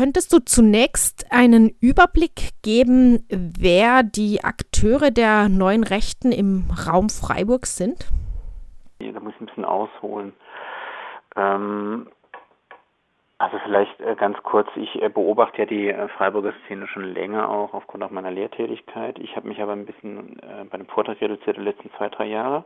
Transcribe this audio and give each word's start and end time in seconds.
Könntest 0.00 0.32
du 0.32 0.38
zunächst 0.38 1.26
einen 1.30 1.76
Überblick 1.82 2.52
geben, 2.62 3.18
wer 3.28 4.02
die 4.02 4.42
Akteure 4.42 5.10
der 5.10 5.50
neuen 5.50 5.84
Rechten 5.84 6.32
im 6.32 6.70
Raum 6.88 7.10
Freiburg 7.10 7.66
sind? 7.66 8.10
Da 8.98 9.20
muss 9.20 9.34
ich 9.34 9.40
ein 9.42 9.46
bisschen 9.46 9.66
ausholen. 9.66 10.32
Ähm, 11.36 12.06
also 13.36 13.58
vielleicht 13.62 14.00
äh, 14.00 14.16
ganz 14.16 14.38
kurz, 14.42 14.68
ich 14.76 15.02
äh, 15.02 15.10
beobachte 15.10 15.58
ja 15.58 15.66
die 15.66 15.90
äh, 15.90 16.08
Freiburger 16.08 16.54
Szene 16.64 16.88
schon 16.88 17.04
länger 17.04 17.50
auch 17.50 17.74
aufgrund 17.74 18.02
auch 18.02 18.10
meiner 18.10 18.30
Lehrtätigkeit. 18.30 19.18
Ich 19.18 19.36
habe 19.36 19.48
mich 19.48 19.60
aber 19.60 19.72
ein 19.72 19.84
bisschen 19.84 20.40
bei 20.70 20.78
dem 20.78 20.86
Vortrag 20.86 21.20
reduziert 21.20 21.58
die 21.58 21.60
letzten 21.60 21.90
zwei, 21.98 22.08
drei 22.08 22.24
Jahre. 22.24 22.64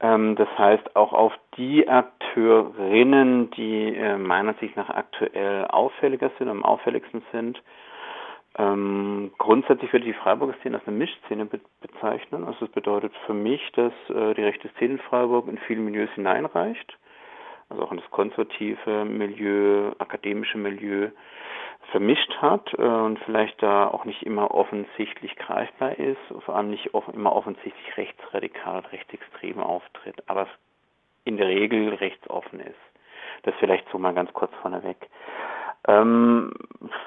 Ähm, 0.00 0.36
das 0.36 0.48
heißt 0.58 0.96
auch 0.96 1.12
auf 1.12 1.32
die 1.56 1.88
Akteurinnen, 1.88 3.50
die 3.52 3.98
meiner 4.18 4.54
Sicht 4.54 4.76
nach 4.76 4.90
aktuell 4.90 5.66
auffälliger 5.66 6.30
sind, 6.38 6.48
am 6.48 6.64
auffälligsten 6.64 7.22
sind. 7.32 7.62
Ähm, 8.58 9.32
grundsätzlich 9.38 9.92
würde 9.92 10.06
ich 10.06 10.14
die 10.14 10.20
Freiburger 10.20 10.54
Szene 10.60 10.78
als 10.78 10.86
eine 10.86 10.96
Mischszene 10.96 11.46
bezeichnen. 11.80 12.44
Also 12.44 12.66
das 12.66 12.70
bedeutet 12.70 13.12
für 13.26 13.34
mich, 13.34 13.60
dass 13.72 13.92
die 14.08 14.42
rechte 14.42 14.68
Szene 14.76 14.94
in 14.94 14.98
Freiburg 14.98 15.48
in 15.48 15.58
viele 15.58 15.80
Milieus 15.80 16.10
hineinreicht 16.14 16.96
also 17.68 17.82
auch 17.82 17.92
in 17.92 17.98
das 17.98 18.10
konservative 18.10 19.04
Milieu, 19.04 19.92
akademische 19.98 20.58
Milieu 20.58 21.10
vermischt 21.90 22.36
hat 22.40 22.72
äh, 22.78 22.82
und 22.82 23.18
vielleicht 23.20 23.62
da 23.62 23.88
auch 23.88 24.04
nicht 24.04 24.22
immer 24.22 24.52
offensichtlich 24.52 25.36
greifbar 25.36 25.98
ist, 25.98 26.20
vor 26.44 26.56
allem 26.56 26.70
nicht 26.70 26.90
immer 27.12 27.34
offensichtlich 27.34 27.96
rechtsradikal, 27.96 28.80
rechtsextrem 28.92 29.60
auftritt, 29.60 30.22
aber 30.26 30.46
in 31.24 31.36
der 31.36 31.48
Regel 31.48 31.94
rechtsoffen 31.94 32.60
ist. 32.60 32.74
Das 33.42 33.54
vielleicht 33.58 33.88
so 33.90 33.98
mal 33.98 34.14
ganz 34.14 34.32
kurz 34.32 34.52
vorneweg. 34.62 34.96
Ähm, 35.88 36.52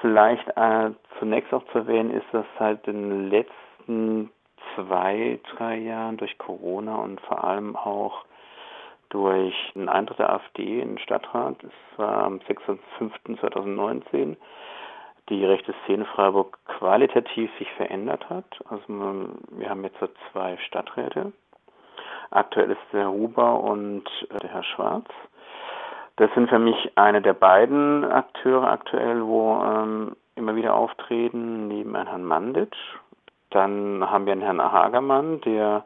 vielleicht 0.02 0.48
äh, 0.55 0.91
zunächst 1.20 1.54
auch 1.54 1.66
zu 1.72 1.80
erwähnen 1.80 2.12
ist, 2.12 2.27
dass 2.32 2.46
seit 2.58 2.86
den 2.88 3.30
letzten 3.30 4.32
zwei, 4.76 5.40
drei 5.55 5.77
Jahren 5.77 6.18
durch 6.18 6.38
Corona 6.38 6.96
und 6.96 7.20
vor 7.21 7.43
allem 7.43 7.76
auch 7.76 8.26
durch 9.10 9.55
einen 9.76 9.90
Eintritt 9.90 10.20
der 10.20 10.32
AfD 10.32 10.82
in 10.82 10.90
den 10.90 10.99
Stadtrat. 10.99 11.55
Das 11.62 11.71
war 11.98 12.24
am 12.24 12.40
6.5.2019 12.40 14.38
die 15.30 15.46
rechte 15.46 15.74
Szene 15.84 16.05
Freiburg 16.05 16.58
qualitativ 16.66 17.52
sich 17.58 17.72
verändert 17.74 18.30
hat. 18.30 18.46
Also 18.70 18.84
wir 18.88 19.70
haben 19.70 19.84
jetzt 19.84 19.99
so 19.99 20.08
zwei 20.32 20.58
Stadträte. 20.58 21.32
Aktuell 22.32 22.71
ist 22.71 22.94
der 22.94 23.10
Huber 23.10 23.60
und 23.62 24.04
äh, 24.30 24.38
der 24.40 24.52
Herr 24.52 24.63
Schwarz. 24.63 25.08
Das 26.18 26.30
sind 26.34 26.49
für 26.49 26.60
mich 26.60 26.91
eine 26.96 27.21
der 27.21 27.34
beiden 27.34 28.04
Akteure 28.04 28.70
aktuell, 28.70 29.26
wo 29.26 29.55
ähm, 29.63 30.16
immer 30.36 30.55
wieder 30.55 30.76
auftreten, 30.76 31.68
neben 31.68 31.96
Herrn 31.96 32.26
Manditsch. 32.26 32.77
Dann 33.52 34.08
haben 34.10 34.26
wir 34.26 34.34
einen 34.34 34.41
Herrn 34.41 34.62
Hagermann, 34.62 35.41
der 35.41 35.86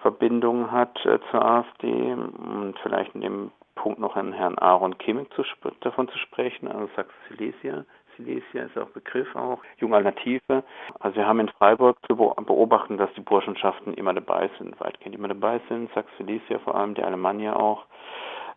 Verbindungen 0.00 0.72
hat 0.72 1.04
äh, 1.04 1.18
zur 1.30 1.44
AfD 1.44 2.12
und 2.12 2.74
vielleicht 2.82 3.14
in 3.14 3.20
dem 3.20 3.50
Punkt 3.74 4.00
noch 4.00 4.16
an 4.16 4.32
Herrn 4.32 4.58
Aaron 4.58 4.98
Kimmig 4.98 5.32
zu, 5.34 5.44
davon 5.80 6.08
zu 6.08 6.18
sprechen, 6.18 6.66
also 6.66 6.88
Sachsen-Silesia. 6.96 7.84
Silesia 8.18 8.64
ist 8.64 8.76
auch 8.76 8.90
Begriff 8.90 9.34
auch, 9.34 9.60
Junge 9.78 9.96
Alternative. 9.96 10.62
Also 11.00 11.16
wir 11.16 11.26
haben 11.26 11.40
in 11.40 11.48
Freiburg 11.48 11.96
zu 12.06 12.16
beobachten, 12.16 12.98
dass 12.98 13.12
die 13.14 13.22
Burschenschaften 13.22 13.94
immer 13.94 14.12
dabei 14.12 14.50
sind, 14.58 14.78
weitgehend 14.80 15.14
immer 15.16 15.28
dabei 15.28 15.60
sind, 15.68 15.90
Sachsen-Silesia 15.94 16.58
vor 16.58 16.74
allem, 16.74 16.94
die 16.94 17.02
Alemannia 17.02 17.56
auch. 17.56 17.86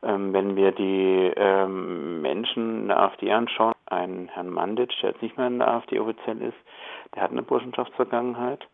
Ähm, 0.04 0.34
wenn 0.34 0.56
wir 0.56 0.72
die 0.72 1.32
ähm, 1.36 2.22
Menschen 2.22 2.82
in 2.82 2.88
der 2.88 3.00
AfD 3.00 3.32
anschauen, 3.32 3.76
einen 3.86 4.28
Herrn 4.30 4.50
Manditsch, 4.50 5.02
der 5.02 5.12
jetzt 5.12 5.22
nicht 5.22 5.38
mehr 5.38 5.48
in 5.48 5.60
der 5.60 5.70
AfD 5.70 6.00
offiziell 6.00 6.42
ist, 6.42 6.58
der 7.16 7.24
hat 7.24 7.32
eine 7.32 7.44
Burschenschaftsvergangenheit 7.44 8.68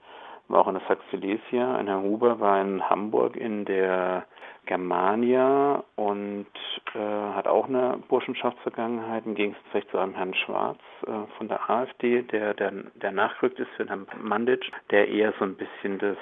war 0.48 0.62
auch 0.62 0.68
in 0.68 0.76
der 0.76 0.88
Sachsilesia. 0.88 1.76
Ein 1.76 1.88
Herr 1.88 2.02
Huber 2.02 2.40
war 2.40 2.62
in 2.62 2.90
Hamburg 2.90 3.36
in 3.36 3.66
der 3.66 4.26
Germania 4.68 5.84
und 5.96 6.46
äh, 6.94 7.00
hat 7.00 7.48
auch 7.48 7.68
eine 7.68 8.00
Burschenschaftsvergangenheit, 8.08 9.26
im 9.26 9.36
Gegensatz 9.36 9.88
zu 9.92 9.98
einem 9.98 10.16
Herrn 10.16 10.34
Schwarz 10.36 10.80
äh, 11.06 11.12
von 11.38 11.48
der 11.48 11.70
AfD, 11.70 12.22
der, 12.24 12.54
der, 12.54 12.72
der 12.96 13.12
nachgerückt 13.12 13.60
ist 13.60 13.70
für 13.76 13.88
Herrn 13.88 14.06
Manditsch, 14.22 14.70
der 14.92 15.08
eher 15.08 15.34
so 15.40 15.46
ein 15.46 15.56
bisschen 15.56 15.98
das, 16.00 16.18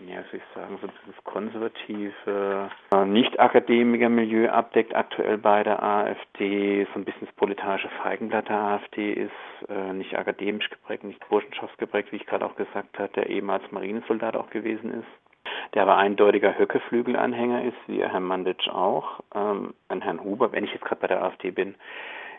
ja, 0.00 0.22
soll 0.30 0.40
ich 0.40 0.54
sagen, 0.54 0.78
so 0.80 0.86
ein 0.86 0.92
bisschen 0.92 1.14
das 1.14 1.24
konservative, 1.24 2.70
äh, 2.92 3.04
Nicht-Akademiker-Milieu 3.04 4.48
abdeckt, 4.48 4.94
aktuell 4.94 5.38
bei 5.38 5.62
der 5.62 5.82
AfD, 5.82 6.86
so 6.92 6.98
ein 6.98 7.04
bisschen 7.04 7.26
das 7.26 7.34
politische 7.36 7.88
Feigenblatt 8.02 8.48
der 8.48 8.56
AfD 8.56 9.12
ist, 9.12 9.68
äh, 9.68 9.92
nicht 9.92 10.16
akademisch 10.18 10.68
geprägt, 10.70 11.04
nicht 11.04 11.28
burschenschaftsgeprägt, 11.28 12.12
wie 12.12 12.16
ich 12.16 12.26
gerade 12.26 12.46
auch 12.46 12.56
gesagt 12.56 12.98
habe, 12.98 13.10
der 13.14 13.28
ehemals 13.28 13.62
Marinesoldat 13.70 14.36
auch 14.36 14.50
gewesen 14.50 14.92
ist 14.92 15.29
der 15.74 15.82
aber 15.82 15.96
eindeutiger 15.96 16.58
Höckeflügel-Anhänger 16.58 17.64
ist, 17.64 17.76
wie 17.86 18.02
Herr 18.02 18.20
Manditsch 18.20 18.68
auch. 18.68 19.20
Ähm, 19.34 19.74
an 19.88 20.02
Herrn 20.02 20.22
Huber, 20.22 20.52
wenn 20.52 20.64
ich 20.64 20.72
jetzt 20.72 20.84
gerade 20.84 21.00
bei 21.00 21.06
der 21.06 21.22
AfD 21.22 21.50
bin, 21.50 21.76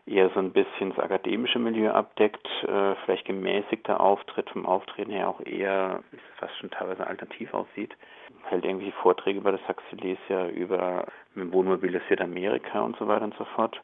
eher 0.05 0.29
so 0.29 0.39
ein 0.39 0.51
bisschen 0.51 0.89
das 0.89 0.99
akademische 0.99 1.59
Milieu 1.59 1.91
abdeckt, 1.91 2.47
äh, 2.63 2.95
vielleicht 3.05 3.25
gemäßigter 3.25 3.99
Auftritt, 3.99 4.49
vom 4.49 4.65
Auftreten 4.65 5.11
her 5.11 5.29
auch 5.29 5.39
eher, 5.45 6.01
fast 6.37 6.57
schon 6.57 6.71
teilweise 6.71 7.05
alternativ 7.05 7.53
aussieht, 7.53 7.95
hält 8.45 8.65
irgendwie 8.65 8.91
Vorträge 8.91 9.39
über 9.39 9.51
das 9.51 9.61
Saxilesia, 9.67 10.47
über 10.47 11.05
Wohnmobil 11.35 11.91
das 11.91 12.01
Südamerika 12.09 12.81
und 12.81 12.97
so 12.97 13.07
weiter 13.07 13.25
und 13.25 13.35
so 13.35 13.45
fort. 13.55 13.79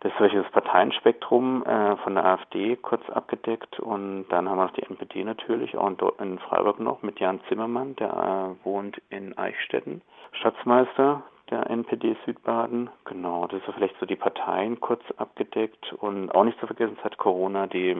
Das 0.00 0.12
ist 0.12 0.18
solches 0.18 0.50
Parteienspektrum 0.50 1.64
äh, 1.64 1.96
von 1.98 2.14
der 2.14 2.24
AfD 2.24 2.76
kurz 2.76 3.08
abgedeckt 3.10 3.78
und 3.80 4.26
dann 4.30 4.48
haben 4.48 4.58
wir 4.58 4.64
noch 4.64 4.72
die 4.72 4.82
NPD 4.82 5.24
natürlich, 5.24 5.76
auch 5.76 5.88
in, 5.88 5.96
in 6.18 6.38
Freiburg 6.38 6.80
noch 6.80 7.02
mit 7.02 7.20
Jan 7.20 7.40
Zimmermann, 7.48 7.96
der 7.96 8.56
äh, 8.60 8.64
wohnt 8.64 9.00
in 9.10 9.36
Eichstätten, 9.36 10.02
Schatzmeister 10.32 11.22
der 11.50 11.68
NPD 11.70 12.16
Südbaden. 12.24 12.90
Genau, 13.04 13.46
das 13.46 13.60
ist 13.62 13.74
vielleicht 13.74 13.98
so 14.00 14.06
die 14.06 14.16
Parteien 14.16 14.80
kurz 14.80 15.02
abgedeckt 15.18 15.92
und 15.92 16.34
auch 16.34 16.44
nicht 16.44 16.58
zu 16.58 16.66
vergessen, 16.66 16.96
es 16.98 17.04
hat 17.04 17.18
Corona 17.18 17.66
die, 17.66 17.96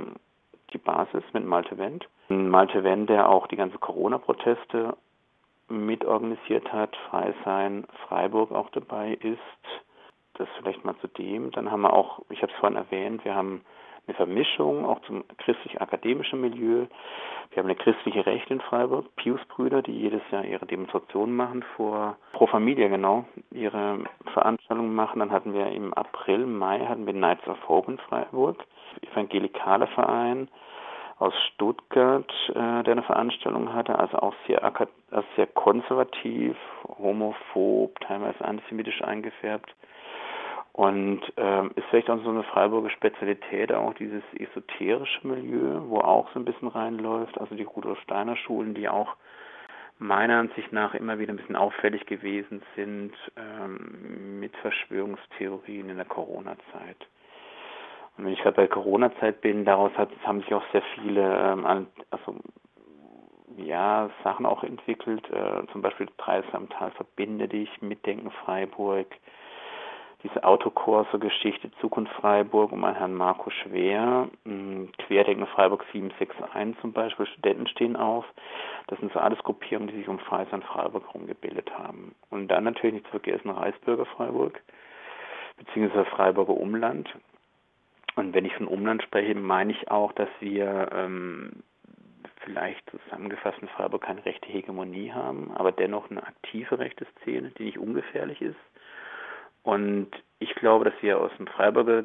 die 0.72 0.78
Basis 0.78 1.22
mit 1.32 1.44
Malte 1.44 1.76
Wendt. 1.78 2.08
Malte 2.28 2.82
Wendt, 2.82 3.10
der 3.10 3.28
auch 3.28 3.46
die 3.46 3.56
ganze 3.56 3.78
Corona-Proteste 3.78 4.96
mitorganisiert 5.68 6.72
hat, 6.72 6.96
Frei 7.10 7.34
sein, 7.44 7.86
Freiburg 8.08 8.52
auch 8.52 8.70
dabei 8.70 9.12
ist, 9.20 9.82
das 10.34 10.48
vielleicht 10.58 10.84
mal 10.84 10.96
zu 11.00 11.08
dem. 11.08 11.50
Dann 11.50 11.70
haben 11.70 11.82
wir 11.82 11.92
auch, 11.92 12.20
ich 12.30 12.42
habe 12.42 12.52
es 12.52 12.58
vorhin 12.58 12.76
erwähnt, 12.76 13.24
wir 13.24 13.34
haben 13.34 13.62
eine 14.06 14.16
Vermischung 14.16 14.84
auch 14.84 15.00
zum 15.02 15.24
christlich-akademischen 15.38 16.40
Milieu. 16.40 16.86
Wir 17.50 17.62
haben 17.62 17.68
eine 17.68 17.76
christliche 17.76 18.26
Rechte 18.26 18.54
in 18.54 18.60
Freiburg, 18.60 19.14
Pius-Brüder, 19.16 19.82
die 19.82 19.92
jedes 19.92 20.22
Jahr 20.30 20.44
ihre 20.44 20.66
Demonstrationen 20.66 21.36
machen 21.36 21.64
vor 21.76 22.16
Pro 22.32 22.46
Familia 22.46 22.88
genau, 22.88 23.24
ihre 23.50 24.00
Veranstaltungen 24.32 24.94
machen. 24.94 25.20
Dann 25.20 25.30
hatten 25.30 25.54
wir 25.54 25.66
im 25.66 25.94
April, 25.94 26.46
Mai 26.46 26.80
hatten 26.80 27.06
wir 27.06 27.12
Knights 27.12 27.46
of 27.46 27.68
Hope 27.68 27.92
in 27.92 27.98
Freiburg, 27.98 28.64
evangelikaler 29.02 29.86
Verein 29.88 30.48
aus 31.18 31.34
Stuttgart, 31.54 32.32
äh, 32.48 32.82
der 32.82 32.92
eine 32.92 33.02
Veranstaltung 33.04 33.72
hatte, 33.72 33.96
also 33.96 34.18
auch 34.18 34.34
sehr, 34.48 34.64
also 34.64 35.28
sehr 35.36 35.46
konservativ, 35.46 36.56
homophob, 36.98 38.00
teilweise 38.00 38.44
antisemitisch 38.44 39.02
eingefärbt. 39.02 39.72
Und 40.72 41.20
ähm, 41.36 41.70
ist 41.74 41.84
vielleicht 41.90 42.08
auch 42.08 42.22
so 42.24 42.30
eine 42.30 42.44
Freiburger 42.44 42.88
Spezialität, 42.88 43.72
auch 43.72 43.92
dieses 43.94 44.22
esoterische 44.34 45.26
Milieu, 45.26 45.82
wo 45.88 45.98
auch 45.98 46.30
so 46.32 46.38
ein 46.40 46.46
bisschen 46.46 46.68
reinläuft. 46.68 47.38
Also 47.38 47.54
die 47.54 47.64
Rudolf 47.64 48.00
Steiner 48.00 48.36
Schulen, 48.36 48.74
die 48.74 48.88
auch 48.88 49.16
meiner 49.98 50.38
Ansicht 50.38 50.72
nach 50.72 50.94
immer 50.94 51.18
wieder 51.18 51.32
ein 51.32 51.36
bisschen 51.36 51.56
auffällig 51.56 52.06
gewesen 52.06 52.62
sind 52.74 53.12
ähm, 53.36 54.40
mit 54.40 54.56
Verschwörungstheorien 54.56 55.90
in 55.90 55.96
der 55.96 56.06
Corona-Zeit. 56.06 57.06
Und 58.16 58.24
wenn 58.24 58.32
ich 58.32 58.42
gerade 58.42 58.56
bei 58.56 58.66
Corona-Zeit 58.66 59.40
bin, 59.40 59.64
daraus 59.64 59.92
hat, 59.96 60.10
haben 60.24 60.40
sich 60.40 60.52
auch 60.54 60.64
sehr 60.72 60.82
viele 60.94 61.22
ähm, 61.22 61.86
also, 62.10 62.36
ja, 63.58 64.10
Sachen 64.24 64.46
auch 64.46 64.64
entwickelt. 64.64 65.28
Äh, 65.30 65.66
zum 65.70 65.82
Beispiel 65.82 66.08
Dreisamtal 66.16 66.90
verbinde 66.92 67.48
dich, 67.48 67.70
Mitdenken 67.80 68.30
Freiburg, 68.30 69.06
diese 70.22 70.44
Autokorso-Geschichte 70.44 71.70
Zukunft 71.80 72.12
Freiburg 72.14 72.72
um 72.72 72.84
einen 72.84 72.96
Herrn 72.96 73.14
Marco 73.14 73.50
Schwer, 73.50 74.28
hm, 74.44 74.90
Querdenken 74.98 75.46
Freiburg 75.46 75.84
761 75.92 76.80
zum 76.80 76.92
Beispiel, 76.92 77.26
Studenten 77.26 77.66
stehen 77.66 77.96
auf. 77.96 78.24
Das 78.86 78.98
sind 79.00 79.12
so 79.12 79.18
alles 79.18 79.38
Gruppierungen, 79.40 79.88
die 79.88 79.96
sich 79.96 80.08
um 80.08 80.18
Freisan 80.20 80.62
Freiburg 80.62 81.06
herumgebildet 81.08 81.70
haben. 81.76 82.14
Und 82.30 82.48
dann 82.48 82.64
natürlich 82.64 82.94
nicht 82.94 83.06
zu 83.06 83.18
vergessen 83.18 83.50
Reichsbürger 83.50 84.06
Freiburg, 84.06 84.60
beziehungsweise 85.56 86.04
Freiburger 86.06 86.54
Umland. 86.54 87.08
Und 88.14 88.34
wenn 88.34 88.44
ich 88.44 88.54
von 88.54 88.68
Umland 88.68 89.02
spreche, 89.02 89.34
meine 89.34 89.72
ich 89.72 89.90
auch, 89.90 90.12
dass 90.12 90.28
wir 90.38 90.88
ähm, 90.92 91.62
vielleicht 92.44 92.88
zusammengefasst 92.90 93.58
in 93.60 93.68
Freiburg 93.68 94.02
keine 94.02 94.24
rechte 94.24 94.48
Hegemonie 94.48 95.12
haben, 95.12 95.50
aber 95.54 95.72
dennoch 95.72 96.10
eine 96.10 96.22
aktive 96.22 96.78
rechte 96.78 97.06
Szene, 97.20 97.50
die 97.58 97.64
nicht 97.64 97.78
ungefährlich 97.78 98.40
ist 98.40 98.56
und 99.62 100.10
ich 100.40 100.54
glaube, 100.56 100.84
dass 100.84 100.94
wir 101.02 101.20
aus 101.20 101.30
dem 101.38 101.46
Freiburger 101.46 102.02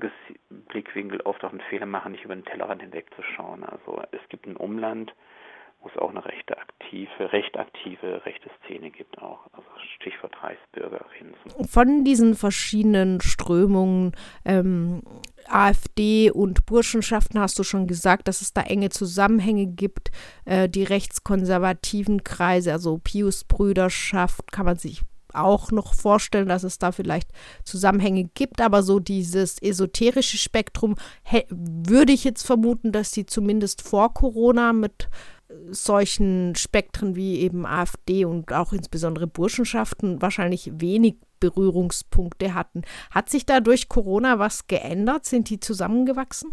Blickwinkel 0.50 1.22
oft 1.22 1.44
auch 1.44 1.50
einen 1.50 1.64
Fehler 1.70 1.88
machen, 1.88 2.12
nicht 2.12 2.24
über 2.24 2.36
den 2.36 2.46
Tellerrand 2.46 2.82
hinwegzuschauen. 2.82 3.64
Also 3.64 4.02
es 4.12 4.20
gibt 4.30 4.46
ein 4.46 4.56
Umland, 4.56 5.12
wo 5.82 5.90
es 5.90 5.98
auch 5.98 6.12
eine 6.12 6.24
rechte 6.24 6.56
aktive, 6.58 7.32
recht 7.34 7.58
aktive 7.58 8.24
rechte 8.26 8.52
Szene 8.60 8.92
gibt 8.92 9.18
auch. 9.20 9.40
Also 9.54 9.68
Stichwort 9.96 10.36
Reichsbürgerinnen. 10.44 11.34
Von 11.68 12.04
diesen 12.04 12.36
verschiedenen 12.36 13.22
Strömungen, 13.22 14.12
ähm, 14.46 15.02
AfD 15.48 16.30
und 16.30 16.66
Burschenschaften 16.68 17.40
hast 17.40 17.58
du 17.58 17.64
schon 17.64 17.88
gesagt, 17.88 18.28
dass 18.28 18.42
es 18.42 18.54
da 18.54 18.62
enge 18.62 18.90
Zusammenhänge 18.90 19.66
gibt. 19.66 20.12
Äh, 20.46 20.70
die 20.70 20.84
rechtskonservativen 20.84 22.24
Kreise, 22.24 22.72
also 22.72 23.00
Pius-Brüderschaft, 23.00 24.52
kann 24.52 24.66
man 24.66 24.76
sich 24.76 25.02
auch 25.38 25.72
noch 25.72 25.94
vorstellen, 25.94 26.48
dass 26.48 26.64
es 26.64 26.80
da 26.80 26.92
vielleicht 26.92 27.30
Zusammenhänge 27.64 28.26
gibt, 28.34 28.62
aber 28.62 28.84
so 28.84 29.00
dieses 29.00 29.62
esoterische 29.62 30.38
Spektrum 30.38 30.96
würde 31.50 32.14
ich 32.14 32.24
jetzt 32.24 32.46
vermuten, 32.46 32.92
dass 32.92 33.12
sie 33.12 33.26
zumindest 33.26 33.82
vor 33.82 34.14
Corona 34.14 34.74
mit 34.74 35.10
solchen 35.70 36.56
Spektren 36.56 37.16
wie 37.16 37.40
eben 37.40 37.66
AfD 37.66 38.26
und 38.26 38.52
auch 38.52 38.74
insbesondere 38.74 39.28
Burschenschaften 39.28 40.22
wahrscheinlich 40.22 40.72
wenig 40.74 41.16
Berührungspunkte 41.40 42.54
hatten. 42.54 42.82
Hat 43.12 43.30
sich 43.30 43.46
da 43.46 43.60
durch 43.60 43.88
Corona 43.88 44.40
was 44.40 44.68
geändert? 44.68 45.26
Sind 45.26 45.50
die 45.50 45.60
zusammengewachsen? 45.60 46.52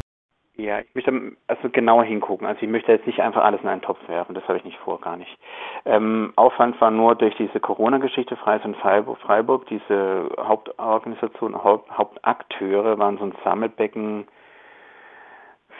Ja, 0.56 0.78
ich 0.78 0.94
möchte 0.94 1.32
also 1.48 1.68
genauer 1.68 2.04
hingucken. 2.04 2.46
Also 2.46 2.62
ich 2.62 2.68
möchte 2.68 2.92
jetzt 2.92 3.06
nicht 3.08 3.20
einfach 3.20 3.42
alles 3.42 3.60
in 3.62 3.68
einen 3.68 3.82
Topf 3.82 3.98
werfen, 4.06 4.34
das 4.34 4.46
habe 4.46 4.58
ich 4.58 4.64
nicht 4.64 4.78
vor, 4.78 5.00
gar 5.00 5.16
nicht. 5.16 5.36
Ähm, 5.84 6.32
Aufwand 6.36 6.80
war 6.80 6.92
nur 6.92 7.16
durch 7.16 7.34
diese 7.36 7.58
Corona-Geschichte, 7.58 8.36
Freies 8.36 8.64
und 8.64 8.76
Freiburg, 8.76 9.18
Freiburg, 9.18 9.66
diese 9.66 10.28
Hauptorganisation, 10.38 11.62
Haupt, 11.62 11.90
Hauptakteure 11.90 12.98
waren 12.98 13.18
so 13.18 13.24
ein 13.24 13.34
Sammelbecken 13.42 14.28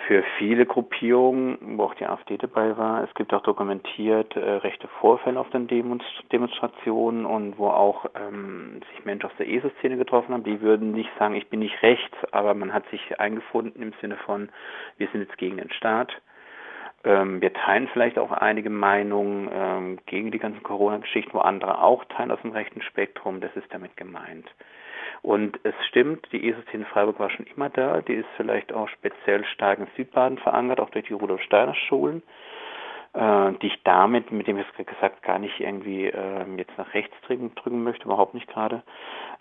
für 0.07 0.23
viele 0.39 0.67
Gruppierungen, 0.67 1.79
wo 1.79 1.85
auch 1.85 1.95
die 1.95 2.07
AfD 2.07 2.37
dabei 2.37 2.77
war. 2.77 3.03
Es 3.05 3.15
gibt 3.15 3.33
auch 3.33 3.43
dokumentiert 3.43 4.37
äh, 4.37 4.41
rechte 4.41 4.89
Vorfälle 5.01 5.39
auf 5.39 5.51
den 5.51 5.67
Demonst 5.67 6.07
Demonstrationen 6.33 7.25
und 7.25 7.59
wo 7.59 7.69
auch 7.69 8.07
ähm, 8.15 8.81
sich 8.91 9.05
Menschen 9.05 9.27
aus 9.27 9.37
der 9.39 9.49
ESO-Szene 9.49 9.97
getroffen 9.97 10.35
haben. 10.35 10.45
Die 10.45 10.61
würden 10.61 10.93
nicht 10.93 11.11
sagen, 11.19 11.35
ich 11.35 11.49
bin 11.49 11.61
nicht 11.61 11.83
rechts, 11.83 12.17
aber 12.33 12.55
man 12.55 12.73
hat 12.73 12.89
sich 12.91 13.19
eingefunden 13.19 13.83
im 13.83 13.93
Sinne 14.01 14.17
von, 14.17 14.49
wir 14.99 15.09
sind 15.13 15.23
jetzt 15.23 15.39
gegen 15.39 15.57
den 15.57 15.71
Staat. 15.73 16.13
Ähm, 17.05 17.41
wir 17.41 17.53
teilen 17.53 17.89
vielleicht 17.93 18.19
auch 18.19 18.33
einige 18.33 18.71
Meinungen 18.71 19.51
ähm, 19.53 19.99
gegen 20.07 20.31
die 20.31 20.39
ganzen 20.39 20.63
Corona-Geschichten, 20.63 21.35
wo 21.35 21.39
andere 21.39 21.83
auch 21.83 22.05
teilen 22.07 22.31
aus 22.31 22.41
dem 22.43 22.53
rechten 22.53 22.83
Spektrum. 22.83 23.41
Das 23.41 23.55
ist 23.57 23.73
damit 23.73 23.97
gemeint. 23.97 24.47
Und 25.25 25.59
es 25.63 25.75
stimmt, 25.89 26.29
die 26.33 26.51
ESO-Szene 26.51 26.85
Freiburg 26.85 27.19
war 27.19 27.31
schon 27.31 27.47
immer 27.47 27.71
da. 27.71 28.03
Die 28.03 28.13
ist 28.13 28.29
vielleicht 28.37 28.75
auch 28.75 28.91
speziell 28.91 29.43
stark 29.47 29.79
in 29.79 29.87
Südbaden 29.97 30.37
verankert, 30.37 30.81
auch 30.81 30.91
durch 30.91 31.07
die 31.07 31.15
Rudolf 31.15 31.41
Steiner 31.41 31.75
Schulen, 31.75 32.23
äh, 33.15 33.53
die 33.63 33.69
ich 33.69 33.83
damit, 33.85 34.31
mit 34.33 34.47
dem 34.47 34.59
ich 34.59 34.67
es 34.79 34.87
gesagt, 34.87 35.23
gar 35.23 35.39
nicht 35.39 35.59
irgendwie 35.61 36.09
äh, 36.09 36.45
jetzt 36.59 36.77
nach 36.77 36.93
rechts 36.93 37.15
drücken, 37.23 37.55
drücken 37.55 37.83
möchte, 37.83 38.05
überhaupt 38.05 38.35
nicht 38.35 38.49
gerade. 38.49 38.83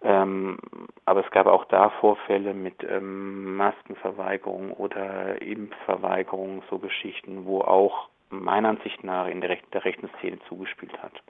Ähm, 0.02 0.58
aber 1.04 1.26
es 1.26 1.32
gab 1.32 1.48
auch 1.48 1.66
da 1.66 1.90
Vorfälle 2.00 2.54
mit 2.54 2.82
ähm, 2.90 3.58
Maskenverweigerung 3.58 4.72
oder 4.72 5.42
Impfverweigerung, 5.42 6.64
so 6.70 6.80
Geschichten, 6.80 7.46
wo 7.46 7.60
auch 7.60 8.08
meiner 8.30 8.70
Ansicht 8.70 9.04
nach 9.04 9.28
in 9.28 9.42
der, 9.42 9.50
Rech 9.50 9.64
der 9.74 9.84
rechten 9.84 10.10
Szene 10.20 10.40
zugespielt 10.48 10.98
hat. 11.04 11.22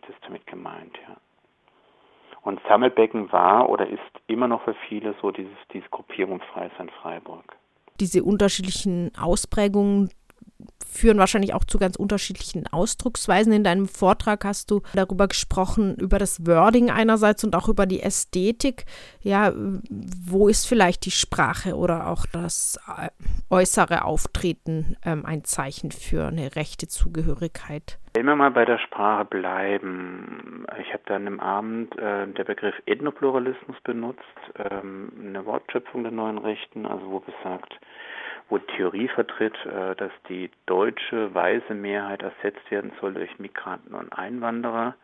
Das 0.00 0.10
ist 0.10 0.24
damit 0.24 0.44
gemeint, 0.48 0.98
ja. 1.06 1.14
Und 2.48 2.60
Sammelbecken 2.66 3.30
war 3.30 3.68
oder 3.68 3.86
ist 3.86 4.00
immer 4.26 4.48
noch 4.48 4.62
für 4.64 4.74
viele 4.88 5.14
so 5.20 5.30
dieses, 5.30 5.52
dieses 5.74 5.90
Gruppierungsfreies 5.90 6.72
in 6.78 6.88
Freiburg. 6.88 7.44
Diese 8.00 8.24
unterschiedlichen 8.24 9.12
Ausprägungen 9.20 10.08
führen 10.88 11.18
wahrscheinlich 11.18 11.54
auch 11.54 11.64
zu 11.64 11.78
ganz 11.78 11.96
unterschiedlichen 11.96 12.66
Ausdrucksweisen. 12.66 13.52
In 13.52 13.64
deinem 13.64 13.86
Vortrag 13.86 14.44
hast 14.44 14.70
du 14.70 14.82
darüber 14.94 15.28
gesprochen, 15.28 15.96
über 15.96 16.18
das 16.18 16.46
Wording 16.46 16.90
einerseits 16.90 17.44
und 17.44 17.54
auch 17.54 17.68
über 17.68 17.86
die 17.86 18.02
Ästhetik. 18.02 18.84
Ja, 19.20 19.52
wo 19.54 20.48
ist 20.48 20.66
vielleicht 20.66 21.06
die 21.06 21.10
Sprache 21.10 21.76
oder 21.76 22.08
auch 22.08 22.26
das 22.32 22.78
äh, 22.88 23.08
äußere 23.50 24.04
Auftreten 24.04 24.96
ähm, 25.04 25.24
ein 25.24 25.44
Zeichen 25.44 25.92
für 25.92 26.26
eine 26.26 26.56
rechte 26.56 26.88
Zugehörigkeit? 26.88 27.98
Wenn 28.14 28.26
wir 28.26 28.34
mal 28.34 28.50
bei 28.50 28.64
der 28.64 28.78
Sprache 28.78 29.26
bleiben, 29.26 30.66
ich 30.80 30.92
habe 30.92 31.02
dann 31.06 31.26
im 31.26 31.38
Abend 31.38 31.96
äh, 31.98 32.26
der 32.26 32.44
Begriff 32.44 32.74
Ethnopluralismus 32.86 33.76
benutzt, 33.84 34.22
ähm, 34.56 35.12
eine 35.20 35.46
Wortschöpfung 35.46 36.02
der 36.02 36.12
neuen 36.12 36.38
Rechten, 36.38 36.86
also 36.86 37.08
wo 37.10 37.20
besagt, 37.20 37.78
wo 38.48 38.58
Theorie 38.58 39.08
vertritt, 39.08 39.54
äh, 39.66 39.94
dass 39.96 40.12
die 40.28 40.50
deutsche 40.66 41.34
weiße 41.34 41.74
Mehrheit 41.74 42.22
ersetzt 42.22 42.70
werden 42.70 42.92
soll 43.00 43.14
durch 43.14 43.38
Migranten 43.38 43.94
und 43.94 44.12
Einwanderer. 44.12 44.94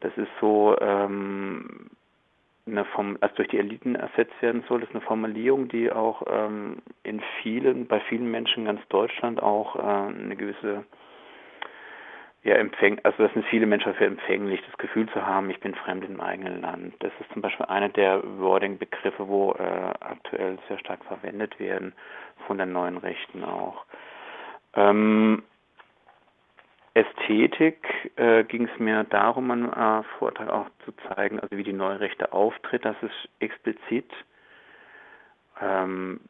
Das 0.00 0.16
ist 0.16 0.30
so 0.40 0.76
ähm, 0.80 1.90
eine 2.66 2.84
Form, 2.84 3.18
also 3.20 3.36
durch 3.36 3.48
die 3.48 3.58
Eliten 3.58 3.94
ersetzt 3.94 4.40
werden 4.40 4.64
soll. 4.68 4.80
Das 4.80 4.88
ist 4.88 4.94
eine 4.94 5.04
Formulierung, 5.04 5.68
die 5.68 5.90
auch 5.90 6.22
ähm, 6.28 6.78
in 7.02 7.20
vielen, 7.42 7.86
bei 7.86 8.00
vielen 8.00 8.30
Menschen 8.30 8.60
in 8.60 8.66
ganz 8.66 8.88
Deutschland 8.88 9.42
auch 9.42 9.76
äh, 9.76 9.80
eine 9.80 10.36
gewisse 10.36 10.84
ja, 12.44 12.56
empfäng 12.56 13.00
also 13.04 13.22
das 13.22 13.32
sind 13.34 13.46
viele 13.46 13.66
Menschen 13.66 13.92
dafür 13.92 14.08
empfänglich, 14.08 14.60
das 14.66 14.76
Gefühl 14.78 15.08
zu 15.10 15.24
haben, 15.24 15.48
ich 15.50 15.60
bin 15.60 15.74
fremd 15.74 16.04
im 16.04 16.20
eigenen 16.20 16.60
Land. 16.60 16.94
Das 16.98 17.12
ist 17.20 17.32
zum 17.32 17.42
Beispiel 17.42 17.66
einer 17.66 17.88
der 17.88 18.22
Wording-Begriffe, 18.38 19.28
wo 19.28 19.52
äh, 19.52 19.92
aktuell 20.00 20.58
sehr 20.68 20.78
stark 20.78 21.04
verwendet 21.04 21.58
werden, 21.60 21.92
von 22.46 22.58
den 22.58 22.72
neuen 22.72 22.96
Rechten 22.96 23.44
auch. 23.44 23.84
Ähm, 24.74 25.44
Ästhetik 26.94 28.10
äh, 28.16 28.44
ging 28.44 28.68
es 28.68 28.78
mir 28.78 29.04
darum, 29.04 29.50
einen 29.50 29.72
äh, 29.72 30.02
Vortrag 30.18 30.50
auch 30.50 30.66
zu 30.84 30.92
zeigen, 31.08 31.38
also 31.38 31.56
wie 31.56 31.62
die 31.62 31.72
neue 31.72 32.00
Rechte 32.00 32.32
auftritt, 32.32 32.84
dass 32.84 32.96
es 33.02 33.12
explizit 33.38 34.10
ähm, 35.60 36.20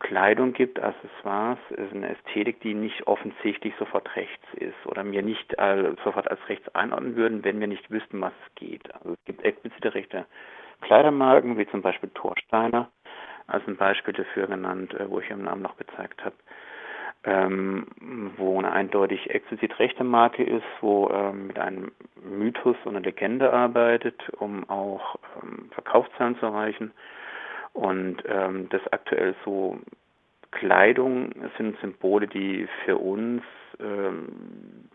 Kleidung 0.00 0.52
gibt, 0.52 0.80
Accessoires, 0.80 1.58
ist 1.70 1.92
eine 1.92 2.10
Ästhetik, 2.10 2.60
die 2.60 2.74
nicht 2.74 3.06
offensichtlich 3.06 3.74
sofort 3.78 4.14
rechts 4.14 4.46
ist 4.54 4.86
oder 4.86 5.02
mir 5.02 5.22
nicht 5.22 5.58
äh, 5.58 5.92
sofort 6.04 6.30
als 6.30 6.40
rechts 6.48 6.68
einordnen 6.74 7.16
würden, 7.16 7.44
wenn 7.44 7.58
wir 7.58 7.66
nicht 7.66 7.90
wüssten, 7.90 8.20
was 8.20 8.32
es 8.46 8.54
geht. 8.54 8.94
Also 8.94 9.12
es 9.12 9.24
gibt 9.24 9.44
explizite 9.44 9.94
rechte 9.94 10.26
Kleidermarken, 10.82 11.58
wie 11.58 11.66
zum 11.66 11.82
Beispiel 11.82 12.10
Thorsteiner, 12.14 12.90
als 13.48 13.66
ein 13.66 13.76
Beispiel 13.76 14.14
dafür 14.14 14.46
genannt, 14.46 14.94
äh, 14.94 15.10
wo 15.10 15.18
ich 15.18 15.30
im 15.30 15.42
Namen 15.42 15.62
noch 15.62 15.76
gezeigt 15.76 16.24
habe, 16.24 16.36
ähm, 17.24 17.86
wo 18.36 18.58
eine 18.58 18.70
eindeutig 18.70 19.30
explizit 19.30 19.80
rechte 19.80 20.04
Marke 20.04 20.44
ist, 20.44 20.64
wo 20.80 21.10
ähm, 21.10 21.48
mit 21.48 21.58
einem 21.58 21.90
Mythos 22.22 22.76
und 22.84 22.94
einer 22.94 23.04
Legende 23.04 23.52
arbeitet, 23.52 24.28
um 24.38 24.68
auch 24.70 25.16
ähm, 25.42 25.70
Verkaufszahlen 25.72 26.38
zu 26.38 26.46
erreichen 26.46 26.92
und 27.78 28.16
ähm, 28.26 28.68
das 28.70 28.80
aktuell 28.90 29.36
so 29.44 29.78
Kleidung 30.50 31.30
sind 31.56 31.78
Symbole, 31.80 32.26
die 32.26 32.66
für 32.84 32.96
uns 32.96 33.42
ähm, 33.78 34.88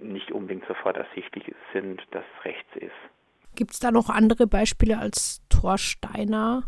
nicht 0.00 0.32
unbedingt 0.32 0.66
sofort 0.66 0.96
ersichtlich 0.96 1.54
sind, 1.74 2.00
dass 2.12 2.24
es 2.38 2.44
rechts 2.46 2.76
ist. 2.76 3.54
Gibt 3.54 3.72
es 3.72 3.80
da 3.80 3.90
noch 3.90 4.08
andere 4.08 4.46
Beispiele 4.46 4.98
als 4.98 5.46
Thorsteiner? 5.50 6.62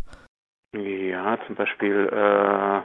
Ja, 0.75 1.38
zum 1.47 1.54
Beispiel 1.54 2.11
äh, 2.12 2.80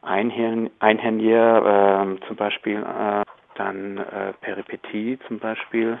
Einhernier, 0.00 0.70
äh, 0.80 2.26
zum 2.26 2.36
Beispiel 2.36 2.78
äh, 2.78 3.22
dann 3.56 3.98
äh, 3.98 4.32
Peripetie 4.40 5.18
zum 5.28 5.38
Beispiel 5.38 6.00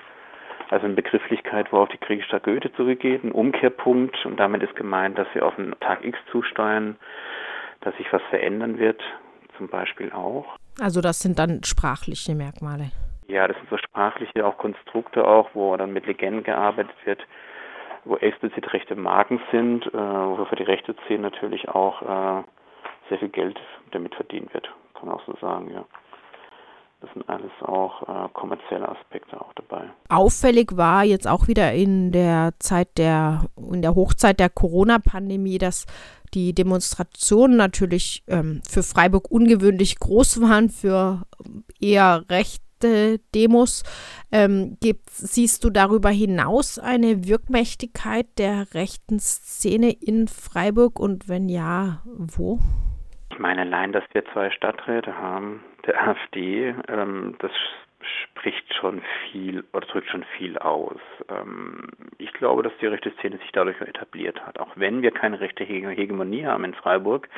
also 0.72 0.86
eine 0.86 0.94
Begrifflichkeit, 0.94 1.70
wo 1.70 1.78
auf 1.78 1.90
die 1.90 2.00
griechische 2.00 2.40
Goethe 2.40 2.72
zurückgeht, 2.72 3.22
ein 3.22 3.30
Umkehrpunkt 3.30 4.24
und 4.24 4.40
damit 4.40 4.62
ist 4.62 4.74
gemeint, 4.74 5.18
dass 5.18 5.28
wir 5.34 5.44
auf 5.44 5.58
einen 5.58 5.78
Tag 5.80 6.02
X 6.02 6.18
zusteuern, 6.30 6.96
dass 7.82 7.94
sich 7.98 8.10
was 8.10 8.22
verändern 8.30 8.78
wird, 8.78 9.02
zum 9.58 9.68
Beispiel 9.68 10.10
auch. 10.12 10.56
Also 10.80 11.02
das 11.02 11.18
sind 11.18 11.38
dann 11.38 11.62
sprachliche 11.62 12.34
Merkmale. 12.34 12.90
Ja, 13.28 13.46
das 13.46 13.56
sind 13.58 13.68
so 13.68 13.76
sprachliche 13.76 14.46
auch 14.46 14.56
Konstrukte 14.56 15.28
auch, 15.28 15.50
wo 15.52 15.76
dann 15.76 15.92
mit 15.92 16.06
Legenden 16.06 16.42
gearbeitet 16.42 16.96
wird, 17.04 17.20
wo 18.06 18.16
explizit 18.16 18.72
rechte 18.72 18.96
Marken 18.96 19.42
sind, 19.52 19.86
äh, 19.86 19.92
wo 19.92 20.42
für 20.46 20.56
die 20.56 20.62
rechte 20.62 20.94
Szene 21.04 21.20
natürlich 21.20 21.68
auch 21.68 22.00
äh, 22.00 22.42
sehr 23.10 23.18
viel 23.18 23.28
Geld 23.28 23.60
damit 23.90 24.14
verdient 24.14 24.54
wird, 24.54 24.72
kann 24.94 25.08
man 25.08 25.16
auch 25.16 25.26
so 25.26 25.36
sagen, 25.38 25.70
ja. 25.70 25.84
Das 27.02 27.12
sind 27.12 27.28
alles 27.28 27.50
auch 27.62 28.02
äh, 28.02 28.28
kommerzielle 28.32 28.88
Aspekte 28.88 29.38
auch 29.40 29.52
dabei. 29.54 29.90
Auffällig 30.08 30.76
war 30.76 31.04
jetzt 31.04 31.28
auch 31.28 31.48
wieder 31.48 31.72
in 31.72 32.12
der 32.12 32.52
Zeit 32.58 32.96
der, 32.96 33.46
in 33.72 33.82
der 33.82 33.94
Hochzeit 33.94 34.40
der 34.40 34.48
Corona-Pandemie, 34.48 35.58
dass 35.58 35.86
die 36.32 36.54
Demonstrationen 36.54 37.56
natürlich 37.56 38.22
ähm, 38.28 38.62
für 38.66 38.82
Freiburg 38.82 39.30
ungewöhnlich 39.30 39.98
groß 39.98 40.40
waren, 40.40 40.70
für 40.70 41.22
eher 41.80 42.24
recht 42.30 42.62
Proteste-Demos. 42.82 43.82
Ähm, 44.32 44.76
gibt, 44.80 45.10
siehst 45.10 45.64
du 45.64 45.70
darüber 45.70 46.10
hinaus 46.10 46.78
eine 46.78 47.26
Wirkmächtigkeit 47.26 48.26
der 48.38 48.74
rechten 48.74 49.18
Szene 49.18 49.92
in 49.92 50.28
Freiburg 50.28 50.98
und 50.98 51.28
wenn 51.28 51.48
ja, 51.48 52.02
wo? 52.04 52.58
Ich 53.30 53.38
meine 53.38 53.62
allein, 53.62 53.92
dass 53.92 54.04
wir 54.12 54.24
zwei 54.32 54.50
Stadträte 54.50 55.16
haben, 55.16 55.62
der 55.86 56.08
AfD, 56.08 56.74
ähm, 56.88 57.36
das 57.38 57.52
spricht 58.24 58.74
schon 58.74 59.02
viel 59.30 59.64
oder 59.72 59.86
drückt 59.86 60.08
schon 60.08 60.24
viel 60.36 60.58
aus. 60.58 61.00
Ähm, 61.28 61.88
ich 62.18 62.32
glaube, 62.32 62.62
dass 62.62 62.72
die 62.80 62.86
rechte 62.86 63.12
Szene 63.12 63.38
sich 63.38 63.52
dadurch 63.52 63.80
etabliert 63.80 64.44
hat. 64.44 64.58
Auch 64.58 64.70
wenn 64.76 65.02
wir 65.02 65.10
keine 65.10 65.40
rechte 65.40 65.64
Hegemonie 65.64 66.46
haben 66.46 66.64
in 66.64 66.74
Freiburg, 66.74 67.28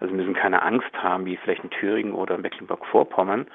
also 0.00 0.14
müssen 0.14 0.34
keine 0.34 0.62
Angst 0.62 0.92
haben, 0.94 1.26
wie 1.26 1.36
vielleicht 1.36 1.64
in 1.64 1.70
Thüringen 1.70 2.14
oder 2.14 2.36
in 2.36 2.42
Mecklenburg-Vorpommern. 2.42 3.46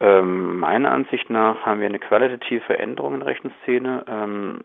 Ähm, 0.00 0.58
meiner 0.58 0.90
Ansicht 0.90 1.30
nach 1.30 1.64
haben 1.64 1.80
wir 1.80 1.86
eine 1.86 1.98
qualitative 1.98 2.62
Veränderung 2.62 3.14
in 3.14 3.20
der 3.20 3.28
rechten 3.28 3.52
Szene, 3.62 4.04
ähm, 4.08 4.60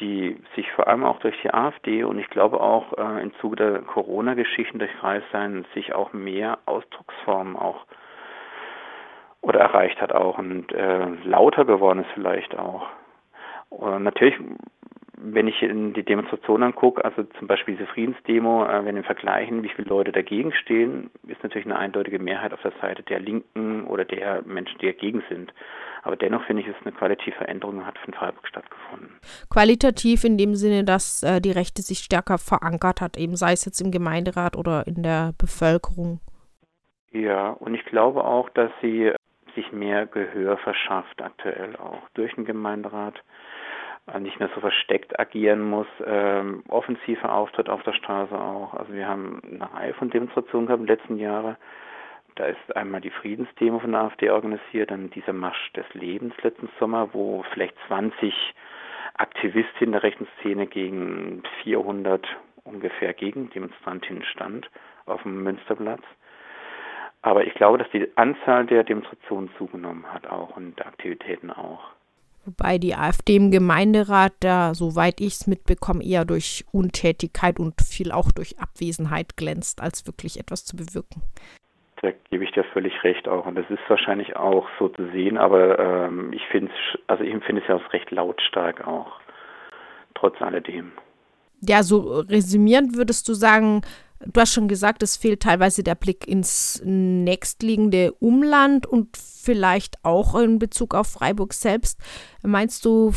die 0.00 0.36
sich 0.56 0.70
vor 0.72 0.88
allem 0.88 1.04
auch 1.04 1.20
durch 1.20 1.40
die 1.42 1.54
AfD 1.54 2.02
und 2.04 2.18
ich 2.18 2.28
glaube 2.28 2.60
auch 2.60 2.98
äh, 2.98 3.22
im 3.22 3.32
Zuge 3.40 3.56
der 3.56 3.78
Corona-Geschichten 3.82 4.80
durch 4.80 4.92
Kreissein 4.98 5.64
sich 5.74 5.94
auch 5.94 6.12
mehr 6.12 6.58
Ausdrucksformen 6.66 7.56
auch 7.56 7.86
oder 9.44 9.60
erreicht 9.60 10.00
hat 10.00 10.12
auch 10.12 10.38
und 10.38 10.72
äh, 10.72 11.06
lauter 11.24 11.64
geworden 11.64 12.00
ist 12.00 12.10
vielleicht 12.14 12.58
auch. 12.58 12.86
Und 13.68 14.02
natürlich, 14.02 14.34
wenn 15.18 15.46
ich 15.48 15.62
in 15.62 15.92
die 15.92 16.02
Demonstration 16.02 16.62
angucke, 16.62 17.04
also 17.04 17.24
zum 17.38 17.46
Beispiel 17.46 17.76
diese 17.76 17.86
Friedensdemo, 17.86 18.64
äh, 18.64 18.84
wenn 18.84 18.96
wir 18.96 19.04
vergleichen, 19.04 19.62
wie 19.62 19.68
viele 19.68 19.88
Leute 19.88 20.12
dagegen 20.12 20.52
stehen, 20.52 21.10
ist 21.26 21.42
natürlich 21.42 21.66
eine 21.66 21.78
eindeutige 21.78 22.18
Mehrheit 22.18 22.54
auf 22.54 22.62
der 22.62 22.72
Seite 22.80 23.02
der 23.02 23.20
Linken 23.20 23.84
oder 23.84 24.06
der 24.06 24.42
Menschen, 24.46 24.78
die 24.78 24.86
dagegen 24.86 25.22
sind. 25.28 25.52
Aber 26.02 26.16
dennoch 26.16 26.44
finde 26.44 26.62
ich, 26.62 26.68
es 26.68 26.74
eine 26.82 26.92
qualitative 26.92 27.36
Veränderung 27.36 27.84
hat 27.84 27.98
von 27.98 28.14
Freiburg 28.14 28.46
stattgefunden. 28.48 29.10
Qualitativ 29.50 30.24
in 30.24 30.38
dem 30.38 30.54
Sinne, 30.54 30.84
dass 30.84 31.22
äh, 31.22 31.40
die 31.40 31.52
Rechte 31.52 31.82
sich 31.82 31.98
stärker 31.98 32.38
verankert 32.38 33.02
hat, 33.02 33.18
eben 33.18 33.36
sei 33.36 33.52
es 33.52 33.66
jetzt 33.66 33.80
im 33.82 33.90
Gemeinderat 33.90 34.56
oder 34.56 34.86
in 34.86 35.02
der 35.02 35.32
Bevölkerung. 35.38 36.20
Ja, 37.12 37.50
und 37.50 37.74
ich 37.74 37.84
glaube 37.84 38.24
auch, 38.24 38.48
dass 38.50 38.70
sie 38.82 39.12
sich 39.54 39.72
mehr 39.72 40.06
Gehör 40.06 40.56
verschafft 40.58 41.22
aktuell 41.22 41.76
auch 41.76 42.08
durch 42.14 42.34
den 42.34 42.44
Gemeinderat 42.44 43.22
äh, 44.12 44.20
nicht 44.20 44.38
mehr 44.38 44.50
so 44.54 44.60
versteckt 44.60 45.18
agieren 45.18 45.62
muss, 45.68 45.86
ähm, 46.04 46.62
offensiver 46.68 47.32
Auftritt 47.32 47.68
auf 47.68 47.82
der 47.82 47.92
Straße 47.92 48.38
auch. 48.38 48.74
Also 48.74 48.92
wir 48.92 49.08
haben 49.08 49.40
eine 49.44 49.72
Reihe 49.72 49.94
von 49.94 50.10
Demonstrationen 50.10 50.66
gehabt 50.66 50.80
in 50.80 50.86
den 50.86 50.96
letzten 50.96 51.16
Jahren. 51.16 51.56
Da 52.36 52.46
ist 52.46 52.76
einmal 52.76 53.00
die 53.00 53.10
Friedensdemo 53.10 53.78
von 53.78 53.92
der 53.92 54.02
AfD 54.02 54.30
organisiert, 54.30 54.90
dann 54.90 55.10
dieser 55.10 55.32
Marsch 55.32 55.72
des 55.72 55.86
Lebens 55.94 56.34
letzten 56.42 56.68
Sommer, 56.80 57.14
wo 57.14 57.44
vielleicht 57.52 57.76
20 57.86 58.34
Aktivistinnen 59.14 59.92
der 59.92 60.02
rechten 60.02 60.26
Szene 60.40 60.66
gegen 60.66 61.44
400 61.62 62.26
ungefähr 62.64 63.14
Gegendemonstrantinnen 63.14 64.24
stand 64.24 64.68
auf 65.06 65.22
dem 65.22 65.44
Münsterplatz. 65.44 66.02
Aber 67.24 67.46
ich 67.46 67.54
glaube, 67.54 67.78
dass 67.78 67.88
die 67.90 68.06
Anzahl 68.16 68.66
der 68.66 68.84
Demonstrationen 68.84 69.48
zugenommen 69.56 70.04
hat 70.12 70.26
auch 70.26 70.58
und 70.58 70.84
Aktivitäten 70.84 71.50
auch. 71.50 71.80
Wobei 72.44 72.76
die 72.76 72.94
AfD 72.94 73.36
im 73.36 73.50
Gemeinderat 73.50 74.34
da, 74.40 74.74
soweit 74.74 75.22
ich 75.22 75.32
es 75.32 75.46
mitbekomme, 75.46 76.04
eher 76.04 76.26
durch 76.26 76.66
Untätigkeit 76.70 77.58
und 77.58 77.80
viel 77.80 78.12
auch 78.12 78.30
durch 78.30 78.60
Abwesenheit 78.60 79.38
glänzt, 79.38 79.80
als 79.80 80.06
wirklich 80.06 80.38
etwas 80.38 80.66
zu 80.66 80.76
bewirken. 80.76 81.22
Da 82.02 82.10
gebe 82.28 82.44
ich 82.44 82.52
dir 82.52 82.64
völlig 82.74 83.02
recht 83.02 83.26
auch. 83.26 83.46
Und 83.46 83.54
das 83.54 83.70
ist 83.70 83.80
wahrscheinlich 83.88 84.36
auch 84.36 84.68
so 84.78 84.90
zu 84.90 85.10
sehen, 85.12 85.38
aber 85.38 85.78
ähm, 85.78 86.30
ich 86.34 86.46
finde 86.48 86.70
es, 86.70 87.00
also 87.06 87.24
ich 87.24 87.32
empfinde 87.32 87.62
es 87.62 87.68
ja 87.68 87.76
als 87.76 87.92
recht 87.94 88.10
lautstark 88.10 88.86
auch, 88.86 89.18
trotz 90.14 90.42
alledem. 90.42 90.92
Ja, 91.62 91.82
so 91.82 92.18
resümierend 92.20 92.98
würdest 92.98 93.26
du 93.30 93.32
sagen, 93.32 93.80
Du 94.20 94.40
hast 94.40 94.52
schon 94.52 94.68
gesagt, 94.68 95.02
es 95.02 95.16
fehlt 95.16 95.40
teilweise 95.40 95.82
der 95.82 95.96
Blick 95.96 96.26
ins 96.26 96.80
nächstliegende 96.84 98.12
Umland 98.12 98.86
und 98.86 99.16
vielleicht 99.16 100.04
auch 100.04 100.34
in 100.36 100.58
Bezug 100.58 100.94
auf 100.94 101.08
Freiburg 101.08 101.52
selbst. 101.52 101.98
Meinst 102.42 102.84
du, 102.84 103.12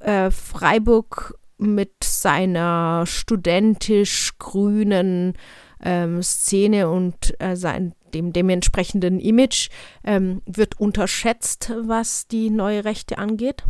äh, 0.00 0.30
Freiburg 0.30 1.38
mit 1.56 1.92
seiner 2.02 3.04
studentisch-grünen 3.06 5.34
ähm, 5.82 6.22
Szene 6.22 6.90
und 6.90 7.40
äh, 7.40 7.56
sein, 7.56 7.94
dem 8.12 8.32
dementsprechenden 8.32 9.20
Image 9.20 9.70
ähm, 10.04 10.42
wird 10.46 10.80
unterschätzt, 10.80 11.72
was 11.82 12.26
die 12.26 12.50
neue 12.50 12.84
Rechte 12.84 13.18
angeht? 13.18 13.62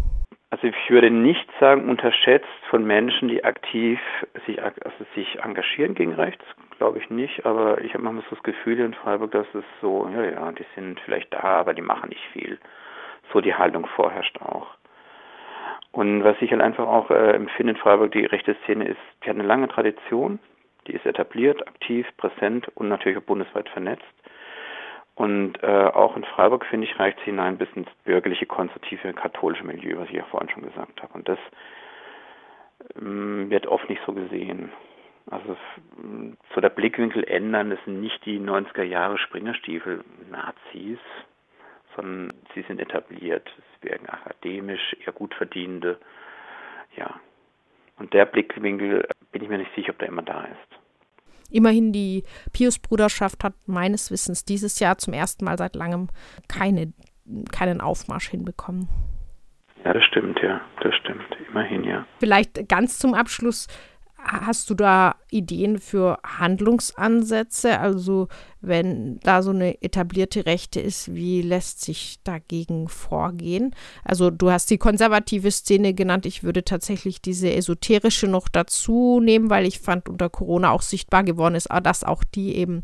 Also 0.54 0.68
ich 0.68 0.88
würde 0.88 1.10
nicht 1.10 1.50
sagen 1.58 1.88
unterschätzt 1.88 2.46
von 2.70 2.86
Menschen, 2.86 3.26
die 3.26 3.42
aktiv 3.42 3.98
sich, 4.46 4.62
also 4.62 5.04
sich 5.16 5.40
engagieren 5.42 5.96
gegen 5.96 6.12
rechts, 6.12 6.44
glaube 6.78 6.98
ich 6.98 7.10
nicht, 7.10 7.44
aber 7.44 7.80
ich 7.80 7.92
habe 7.92 8.04
manchmal 8.04 8.22
so 8.30 8.36
das 8.36 8.44
Gefühl 8.44 8.78
in 8.78 8.94
Freiburg, 8.94 9.32
dass 9.32 9.52
es 9.52 9.64
so, 9.80 10.08
ja, 10.14 10.22
ja, 10.22 10.52
die 10.52 10.64
sind 10.76 11.00
vielleicht 11.00 11.34
da, 11.34 11.42
aber 11.42 11.74
die 11.74 11.82
machen 11.82 12.10
nicht 12.10 12.24
viel. 12.32 12.60
So 13.32 13.40
die 13.40 13.56
Haltung 13.56 13.84
vorherrscht 13.96 14.40
auch. 14.42 14.68
Und 15.90 16.22
was 16.22 16.36
ich 16.40 16.52
halt 16.52 16.62
einfach 16.62 16.86
auch 16.86 17.10
äh, 17.10 17.32
empfinde 17.32 17.72
in 17.72 17.76
Freiburg, 17.76 18.12
die 18.12 18.24
rechte 18.24 18.54
Szene 18.62 18.86
ist, 18.86 19.00
die 19.24 19.30
hat 19.30 19.36
eine 19.36 19.48
lange 19.48 19.66
Tradition, 19.66 20.38
die 20.86 20.92
ist 20.92 21.04
etabliert, 21.04 21.66
aktiv, 21.66 22.06
präsent 22.16 22.68
und 22.76 22.88
natürlich 22.88 23.18
auch 23.18 23.22
bundesweit 23.22 23.68
vernetzt. 23.70 24.04
Und 25.14 25.62
äh, 25.62 25.66
auch 25.66 26.16
in 26.16 26.24
Freiburg, 26.24 26.64
finde 26.66 26.86
ich, 26.86 26.98
reicht 26.98 27.18
es 27.18 27.24
hinein 27.24 27.56
bis 27.56 27.68
ins 27.74 27.88
bürgerliche, 28.04 28.46
konservative, 28.46 29.12
katholische 29.14 29.64
Milieu, 29.64 29.98
was 29.98 30.08
ich 30.08 30.16
ja 30.16 30.24
vorhin 30.24 30.50
schon 30.50 30.64
gesagt 30.64 31.02
habe. 31.02 31.14
Und 31.14 31.28
das 31.28 31.38
ähm, 33.00 33.48
wird 33.48 33.66
oft 33.66 33.88
nicht 33.88 34.02
so 34.04 34.12
gesehen. 34.12 34.72
Also 35.30 35.56
so 36.54 36.60
der 36.60 36.68
Blickwinkel 36.68 37.24
ändern, 37.24 37.70
das 37.70 37.78
sind 37.84 38.00
nicht 38.00 38.24
die 38.26 38.38
90er 38.38 38.82
Jahre 38.82 39.16
Springerstiefel 39.18 40.04
Nazis, 40.30 40.98
sondern 41.96 42.36
sie 42.54 42.62
sind 42.62 42.80
etabliert. 42.80 43.48
Es 43.58 43.88
werden 43.88 44.08
akademisch, 44.08 44.96
eher 45.04 45.12
gut 45.12 45.32
verdienende. 45.34 45.98
Ja. 46.96 47.20
Und 47.98 48.12
der 48.12 48.26
Blickwinkel 48.26 49.06
bin 49.30 49.42
ich 49.42 49.48
mir 49.48 49.58
nicht 49.58 49.74
sicher, 49.74 49.90
ob 49.90 49.98
der 49.98 50.08
immer 50.08 50.22
da 50.22 50.44
ist. 50.44 50.83
Immerhin 51.54 51.92
die 51.92 52.24
Pius-Bruderschaft 52.52 53.44
hat 53.44 53.54
meines 53.66 54.10
Wissens 54.10 54.44
dieses 54.44 54.80
Jahr 54.80 54.98
zum 54.98 55.12
ersten 55.12 55.44
Mal 55.44 55.56
seit 55.56 55.76
langem 55.76 56.08
keine, 56.48 56.92
keinen 57.52 57.80
Aufmarsch 57.80 58.28
hinbekommen. 58.28 58.88
Ja, 59.84 59.92
das 59.92 60.02
stimmt, 60.04 60.40
ja, 60.42 60.60
das 60.82 60.94
stimmt. 60.96 61.22
Immerhin, 61.48 61.84
ja. 61.84 62.06
Vielleicht 62.18 62.68
ganz 62.68 62.98
zum 62.98 63.14
Abschluss, 63.14 63.68
Hast 64.26 64.70
du 64.70 64.74
da 64.74 65.16
Ideen 65.30 65.78
für 65.78 66.18
Handlungsansätze? 66.24 67.78
Also 67.78 68.28
wenn 68.62 69.20
da 69.20 69.42
so 69.42 69.50
eine 69.50 69.82
etablierte 69.82 70.46
Rechte 70.46 70.80
ist, 70.80 71.14
wie 71.14 71.42
lässt 71.42 71.82
sich 71.82 72.20
dagegen 72.24 72.88
vorgehen? 72.88 73.74
Also 74.02 74.30
du 74.30 74.50
hast 74.50 74.70
die 74.70 74.78
konservative 74.78 75.50
Szene 75.50 75.92
genannt. 75.92 76.24
Ich 76.24 76.42
würde 76.42 76.64
tatsächlich 76.64 77.20
diese 77.20 77.52
esoterische 77.52 78.26
noch 78.26 78.48
dazu 78.48 79.20
nehmen, 79.22 79.50
weil 79.50 79.66
ich 79.66 79.78
fand, 79.78 80.08
unter 80.08 80.30
Corona 80.30 80.70
auch 80.70 80.82
sichtbar 80.82 81.22
geworden 81.22 81.54
ist, 81.54 81.68
dass 81.82 82.02
auch 82.02 82.24
die 82.24 82.56
eben 82.56 82.82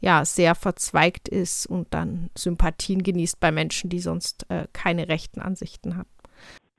ja 0.00 0.24
sehr 0.24 0.56
verzweigt 0.56 1.28
ist 1.28 1.64
und 1.66 1.94
dann 1.94 2.28
Sympathien 2.36 3.04
genießt 3.04 3.38
bei 3.38 3.52
Menschen, 3.52 3.88
die 3.88 4.00
sonst 4.00 4.46
äh, 4.50 4.66
keine 4.72 5.08
rechten 5.08 5.40
Ansichten 5.40 5.96
haben. 5.96 6.08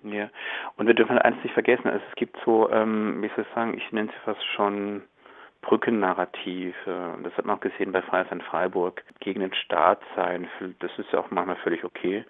Ja, 0.04 0.30
und 0.76 0.88
wir 0.88 0.94
dürfen 0.94 1.18
eins 1.18 1.42
nicht 1.44 1.54
vergessen, 1.54 1.88
also 1.88 2.04
es 2.10 2.16
gibt 2.16 2.38
so, 2.46 2.70
ähm, 2.70 3.22
wie 3.22 3.30
soll 3.30 3.46
ich 3.48 3.56
sagen, 3.56 3.74
ich 3.78 3.92
nenne 3.92 4.10
es 4.10 4.24
fast 4.26 4.46
schon 4.48 5.04
Brückennarrativ. 5.64 6.76
Das 6.86 7.38
hat 7.38 7.46
man 7.46 7.58
auch 7.58 7.62
gesehen 7.62 7.94
bei 7.94 8.02
Freiheit 8.02 8.32
in 8.32 8.42
Freiburg. 8.42 9.02
Gegen 9.22 9.40
den 9.40 9.54
Staat 9.54 10.02
sein, 10.16 10.48
das 10.80 10.92
ist 11.00 11.12
ja 11.12 11.20
auch 11.20 11.32
manchmal 11.32 11.56
völlig 11.56 11.84
okay. 11.86 12.26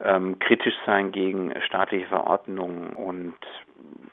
Ähm, 0.00 0.38
kritisch 0.40 0.74
sein 0.84 1.12
gegen 1.12 1.54
staatliche 1.62 2.08
Verordnungen 2.08 2.90
und 2.90 3.36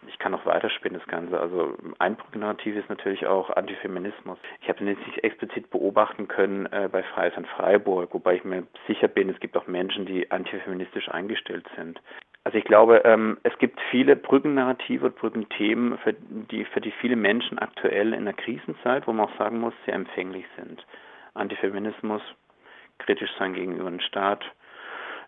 ich 0.08 0.18
kann 0.20 0.34
auch 0.34 0.46
weiterspinnen 0.46 1.00
das 1.00 1.08
Ganze. 1.08 1.40
Also 1.40 1.76
ein 2.00 2.16
Brückennarrativ 2.16 2.76
ist 2.76 2.90
natürlich 2.90 3.26
auch 3.26 3.50
Antifeminismus. 3.50 4.38
Ich 4.62 4.70
habe 4.70 4.80
den 4.80 4.88
jetzt 4.88 5.06
nicht 5.06 5.24
explizit 5.24 5.70
beobachten 5.70 6.28
können 6.28 6.68
äh, 6.68 6.90
bei 6.92 7.04
Freiheit 7.04 7.38
in 7.38 7.46
Freiburg, 7.46 8.14
wobei 8.14 8.36
ich 8.36 8.44
mir 8.44 8.68
sicher 8.88 9.08
bin, 9.08 9.30
es 9.30 9.40
gibt 9.40 9.58
auch 9.58 9.68
Menschen, 9.68 10.06
die 10.06 10.30
antifeministisch 10.32 11.10
eingestellt 11.10 11.68
sind. 11.76 12.00
Also 12.50 12.58
ich 12.58 12.66
glaube, 12.66 13.04
ähm, 13.06 13.38
es 13.44 13.56
gibt 13.60 13.80
viele 13.92 14.16
Brückennarrative 14.16 15.06
und 15.06 15.16
Brückenthemen, 15.18 16.00
für 16.00 16.14
die, 16.14 16.66
für 16.66 16.82
die 16.82 16.90
viele 16.90 17.16
Menschen 17.16 17.60
aktuell 17.60 18.12
in 18.12 18.26
der 18.26 18.34
Krisenzeit, 18.34 19.06
wo 19.06 19.14
man 19.14 19.28
auch 19.28 19.38
sagen 19.38 19.60
muss, 19.60 19.76
sehr 19.86 19.94
empfänglich 19.94 20.46
sind. 20.58 20.84
Antifeminismus, 21.36 22.24
kritisch 22.98 23.30
sein 23.38 23.54
gegenüber 23.54 23.92
dem 23.92 24.00
Staat, 24.00 24.44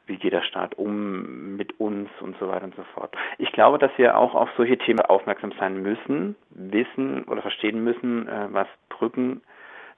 wie 0.08 0.18
geht 0.18 0.34
der 0.34 0.42
Staat 0.42 0.74
um 0.80 1.58
mit 1.58 1.80
uns 1.80 2.10
und 2.22 2.40
so 2.40 2.48
weiter 2.48 2.64
und 2.64 2.76
so 2.76 2.84
fort. 2.96 3.16
Ich 3.38 3.52
glaube, 3.52 3.78
dass 3.78 3.92
wir 3.98 4.18
auch 4.18 4.34
auf 4.34 4.50
solche 4.58 4.80
Themen 4.80 5.02
aufmerksam 5.02 5.54
sein 5.60 5.80
müssen, 5.80 6.36
wissen 6.50 7.26
oder 7.26 7.44
verstehen 7.44 7.84
müssen, 7.84 8.28
äh, 8.28 8.48
was 8.50 8.68
Brücken 8.90 9.44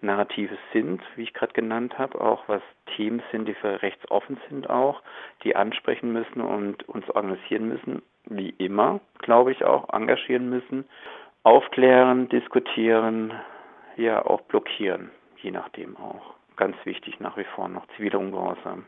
Narrative 0.03 0.57
sind, 0.72 1.01
wie 1.15 1.24
ich 1.24 1.33
gerade 1.33 1.53
genannt 1.53 1.98
habe, 1.98 2.19
auch 2.19 2.43
was 2.48 2.62
Teams 2.95 3.24
sind, 3.31 3.48
die 3.48 3.53
für 3.53 3.81
rechtsoffen 3.81 4.38
sind 4.50 4.69
auch, 4.69 5.01
die 5.43 5.55
ansprechen 5.55 6.12
müssen 6.12 6.41
und 6.41 6.88
uns 6.89 7.10
organisieren 7.10 7.69
müssen, 7.69 8.01
wie 8.25 8.50
immer, 8.57 9.00
glaube 9.19 9.51
ich 9.51 9.63
auch, 9.63 9.89
engagieren 9.93 10.50
müssen, 10.50 10.86
aufklären, 11.43 12.29
diskutieren, 12.29 13.33
ja 13.98 14.25
auch 14.25 14.41
blockieren, 14.41 15.12
je 15.38 15.51
nachdem 15.51 15.98
auch. 15.98 16.33
Ganz 16.55 16.75
wichtig 16.86 17.19
nach 17.19 17.38
wie 17.38 17.45
vor 17.55 17.67
noch 17.67 17.88
ziviler 17.95 18.19
Ungehorsam. 18.19 18.81